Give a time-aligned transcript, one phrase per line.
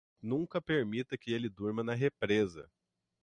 [0.19, 2.67] Nunca permita que ele durma na represa.